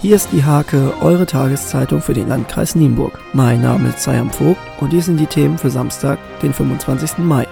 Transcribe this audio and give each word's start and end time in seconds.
Hier 0.00 0.14
ist 0.14 0.28
die 0.30 0.44
Hake, 0.44 0.94
eure 1.00 1.26
Tageszeitung 1.26 2.00
für 2.00 2.14
den 2.14 2.28
Landkreis 2.28 2.76
Nienburg. 2.76 3.18
Mein 3.32 3.62
Name 3.62 3.88
ist 3.88 4.00
Sayam 4.00 4.30
Vogt 4.30 4.60
und 4.80 4.92
dies 4.92 5.06
sind 5.06 5.18
die 5.18 5.26
Themen 5.26 5.58
für 5.58 5.70
Samstag, 5.70 6.20
den 6.40 6.54
25. 6.54 7.18
Mai. 7.18 7.48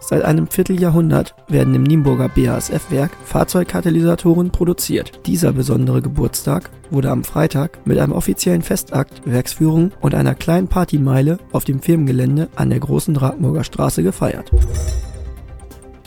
Seit 0.00 0.24
einem 0.24 0.48
Vierteljahrhundert 0.48 1.36
werden 1.46 1.76
im 1.76 1.84
Nienburger 1.84 2.28
BASF-Werk 2.28 3.12
Fahrzeugkatalysatoren 3.24 4.50
produziert. 4.50 5.12
Dieser 5.26 5.52
besondere 5.52 6.02
Geburtstag 6.02 6.68
wurde 6.90 7.12
am 7.12 7.22
Freitag 7.22 7.78
mit 7.86 7.98
einem 7.98 8.12
offiziellen 8.12 8.62
Festakt, 8.62 9.22
Werksführung 9.24 9.92
und 10.00 10.16
einer 10.16 10.34
kleinen 10.34 10.66
Partymeile 10.66 11.38
auf 11.52 11.64
dem 11.64 11.80
Firmengelände 11.80 12.48
an 12.56 12.70
der 12.70 12.80
Großen 12.80 13.14
Drakenburger 13.14 13.62
Straße 13.62 14.02
gefeiert. 14.02 14.50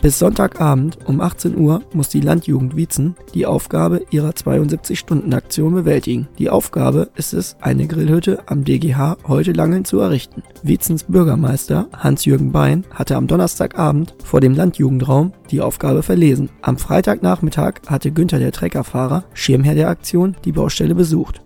Bis 0.05 0.19
Sonntagabend 0.19 0.99
um 1.07 1.19
18 1.19 1.57
Uhr 1.57 1.81
muss 1.91 2.09
die 2.09 2.21
Landjugend 2.21 2.75
Wietzen 2.75 3.15
die 3.33 3.47
Aufgabe 3.47 4.03
ihrer 4.11 4.29
72-Stunden-Aktion 4.29 5.73
bewältigen. 5.73 6.27
Die 6.37 6.51
Aufgabe 6.51 7.09
ist 7.15 7.33
es, 7.33 7.55
eine 7.59 7.87
Grillhütte 7.87 8.37
am 8.45 8.63
DGH 8.63 9.17
heute 9.27 9.51
Langeln 9.51 9.83
zu 9.83 9.99
errichten. 9.99 10.43
Wiezens 10.61 11.05
Bürgermeister 11.05 11.87
Hans-Jürgen 11.91 12.51
Bein 12.51 12.85
hatte 12.91 13.15
am 13.15 13.25
Donnerstagabend 13.25 14.13
vor 14.23 14.41
dem 14.41 14.53
Landjugendraum 14.53 15.33
die 15.49 15.61
Aufgabe 15.61 16.03
verlesen. 16.03 16.51
Am 16.61 16.77
Freitagnachmittag 16.77 17.81
hatte 17.87 18.11
Günther 18.11 18.37
der 18.37 18.51
Treckerfahrer, 18.51 19.23
Schirmherr 19.33 19.73
der 19.73 19.89
Aktion, 19.89 20.35
die 20.45 20.51
Baustelle 20.51 20.93
besucht 20.93 21.41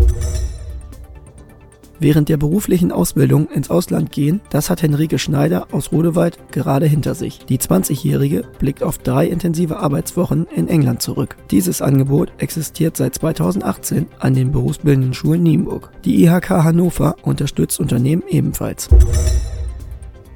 während 1.99 2.29
der 2.29 2.37
beruflichen 2.37 2.91
Ausbildung 2.91 3.47
ins 3.49 3.69
Ausland 3.69 4.11
gehen, 4.11 4.41
das 4.49 4.69
hat 4.69 4.81
Henrike 4.81 5.19
Schneider 5.19 5.67
aus 5.71 5.91
Rodewald 5.91 6.37
gerade 6.51 6.85
hinter 6.85 7.15
sich. 7.15 7.39
Die 7.45 7.59
20-Jährige 7.59 8.43
blickt 8.59 8.83
auf 8.83 8.97
drei 8.97 9.27
intensive 9.27 9.77
Arbeitswochen 9.77 10.47
in 10.55 10.67
England 10.67 11.01
zurück. 11.01 11.37
Dieses 11.51 11.81
Angebot 11.81 12.31
existiert 12.37 12.97
seit 12.97 13.15
2018 13.15 14.07
an 14.19 14.33
den 14.33 14.51
berufsbildenden 14.51 15.13
Schulen 15.13 15.43
Nienburg. 15.43 15.91
Die 16.05 16.23
IHK 16.23 16.49
Hannover 16.49 17.15
unterstützt 17.23 17.79
Unternehmen 17.79 18.23
ebenfalls. 18.27 18.89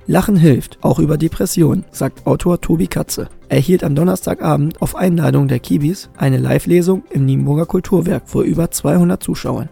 Lachen 0.06 0.36
hilft, 0.36 0.80
auch 0.82 1.00
über 1.00 1.18
Depressionen, 1.18 1.86
sagt 1.92 2.28
Autor 2.28 2.60
Tobi 2.60 2.88
Katze. 2.88 3.30
Er 3.48 3.60
hielt 3.60 3.86
am 3.86 3.96
Donnerstagabend 3.96 4.82
auf 4.82 4.98
Einladung 4.98 5.48
der 5.48 5.60
Kibis 5.60 6.10
eine 6.18 6.38
Live-Lesung 6.38 7.04
im 7.10 7.26
Nienburger 7.26 7.66
Kulturwerk 7.66 8.28
vor 8.28 8.44
über 8.44 8.70
200 8.70 9.24
Zuschauern. 9.24 9.70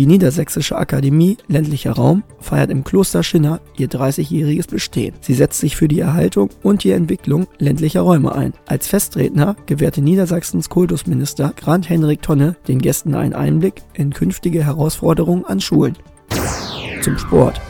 Die 0.00 0.06
Niedersächsische 0.06 0.78
Akademie 0.78 1.36
ländlicher 1.46 1.92
Raum 1.92 2.22
feiert 2.40 2.70
im 2.70 2.84
Kloster 2.84 3.22
Schinner 3.22 3.60
ihr 3.76 3.86
30-jähriges 3.86 4.70
Bestehen. 4.70 5.12
Sie 5.20 5.34
setzt 5.34 5.60
sich 5.60 5.76
für 5.76 5.88
die 5.88 6.00
Erhaltung 6.00 6.48
und 6.62 6.84
die 6.84 6.92
Entwicklung 6.92 7.48
ländlicher 7.58 8.00
Räume 8.00 8.34
ein. 8.34 8.54
Als 8.64 8.88
Festredner 8.88 9.56
gewährte 9.66 10.00
Niedersachsens 10.00 10.70
Kultusminister 10.70 11.52
Grant 11.54 11.90
Henrik 11.90 12.22
Tonne 12.22 12.56
den 12.66 12.78
Gästen 12.78 13.14
einen 13.14 13.34
Einblick 13.34 13.82
in 13.92 14.14
künftige 14.14 14.64
Herausforderungen 14.64 15.44
an 15.44 15.60
Schulen. 15.60 15.98
Zum 17.02 17.18
Sport. 17.18 17.60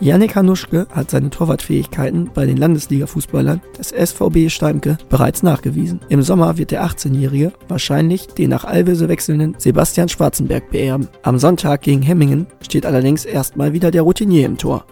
Yannick 0.00 0.36
Hanuschke 0.36 0.86
hat 0.92 1.10
seine 1.10 1.28
Torwartfähigkeiten 1.30 2.30
bei 2.32 2.46
den 2.46 2.56
Landesliga-Fußballern 2.56 3.60
des 3.76 3.88
SVB 3.88 4.48
Steimke 4.48 4.96
bereits 5.08 5.42
nachgewiesen. 5.42 6.00
Im 6.08 6.22
Sommer 6.22 6.56
wird 6.56 6.70
der 6.70 6.84
18-Jährige 6.84 7.52
wahrscheinlich 7.66 8.28
den 8.28 8.50
nach 8.50 8.64
Alvese 8.64 9.08
wechselnden 9.08 9.56
Sebastian 9.58 10.08
Schwarzenberg 10.08 10.70
beerben. 10.70 11.08
Am 11.22 11.38
Sonntag 11.38 11.82
gegen 11.82 12.02
Hemmingen 12.02 12.46
steht 12.62 12.86
allerdings 12.86 13.24
erstmal 13.24 13.72
wieder 13.72 13.90
der 13.90 14.02
Routinier 14.02 14.46
im 14.46 14.56
Tor. 14.56 14.84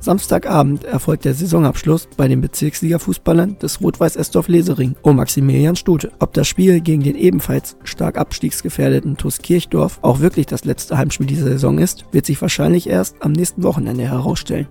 Samstagabend 0.00 0.84
erfolgt 0.84 1.26
der 1.26 1.34
Saisonabschluss 1.34 2.08
bei 2.16 2.26
den 2.26 2.40
Bezirksliga-Fußballern 2.40 3.58
des 3.58 3.82
Rot-Weiß 3.82 4.16
Estorf 4.16 4.48
Lesering 4.48 4.96
um 5.02 5.16
Maximilian 5.16 5.76
Stute. 5.76 6.10
Ob 6.18 6.32
das 6.32 6.48
Spiel 6.48 6.80
gegen 6.80 7.02
den 7.02 7.16
ebenfalls 7.16 7.76
stark 7.84 8.16
abstiegsgefährdeten 8.16 9.18
TuS 9.18 9.38
Kirchdorf 9.38 9.98
auch 10.02 10.20
wirklich 10.20 10.46
das 10.46 10.64
letzte 10.64 10.96
Heimspiel 10.96 11.26
dieser 11.26 11.48
Saison 11.48 11.78
ist, 11.78 12.06
wird 12.12 12.24
sich 12.24 12.40
wahrscheinlich 12.40 12.88
erst 12.88 13.16
am 13.20 13.32
nächsten 13.32 13.62
Wochenende 13.62 14.04
herausstellen. 14.04 14.68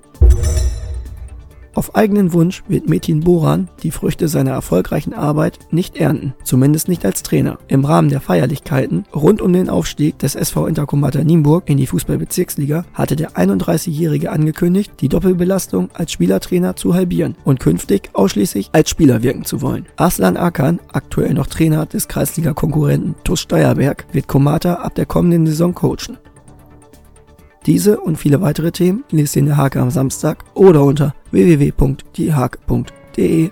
Auf 1.75 1.95
eigenen 1.95 2.33
Wunsch 2.33 2.63
wird 2.67 2.89
Metin 2.89 3.21
Boran 3.21 3.69
die 3.83 3.91
Früchte 3.91 4.27
seiner 4.27 4.51
erfolgreichen 4.51 5.13
Arbeit 5.13 5.59
nicht 5.71 5.97
ernten, 5.97 6.33
zumindest 6.43 6.87
nicht 6.87 7.05
als 7.05 7.23
Trainer. 7.23 7.59
Im 7.67 7.85
Rahmen 7.85 8.09
der 8.09 8.21
Feierlichkeiten 8.21 9.05
rund 9.13 9.41
um 9.41 9.53
den 9.53 9.69
Aufstieg 9.69 10.17
des 10.19 10.35
SV 10.35 10.67
Intercomata 10.67 11.23
Nienburg 11.23 11.69
in 11.69 11.77
die 11.77 11.87
Fußballbezirksliga 11.87 12.85
hatte 12.93 13.15
der 13.15 13.31
31-Jährige 13.31 14.31
angekündigt, 14.31 14.93
die 14.99 15.09
Doppelbelastung 15.09 15.89
als 15.93 16.11
Spielertrainer 16.11 16.75
zu 16.75 16.93
halbieren 16.93 17.35
und 17.43 17.59
künftig 17.59 18.09
ausschließlich 18.13 18.69
als 18.71 18.89
Spieler 18.89 19.21
wirken 19.21 19.45
zu 19.45 19.61
wollen. 19.61 19.85
Aslan 19.95 20.37
Akan, 20.37 20.79
aktuell 20.91 21.33
noch 21.33 21.47
Trainer 21.47 21.85
des 21.85 22.07
Kreisliga-Konkurrenten 22.07 23.15
TuS 23.23 23.41
Steierberg, 23.41 24.05
wird 24.11 24.27
Komata 24.27 24.75
ab 24.75 24.95
der 24.95 25.05
kommenden 25.05 25.45
Saison 25.45 25.73
coachen. 25.75 26.17
Diese 27.65 27.99
und 27.99 28.17
viele 28.17 28.41
weitere 28.41 28.71
Themen 28.71 29.03
lest 29.11 29.35
ihr 29.35 29.41
in 29.41 29.45
der 29.47 29.57
Hake 29.57 29.79
am 29.79 29.91
Samstag 29.91 30.43
oder 30.55 30.83
unter 30.83 31.13
www.diehake.de 31.31 33.51